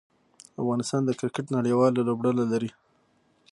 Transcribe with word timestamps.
افغانستان 0.61 1.01
د 1.05 1.11
کرکټ 1.19 1.45
نړۍواله 1.57 1.99
لوبډله 2.07 2.43
لري. 2.51 2.71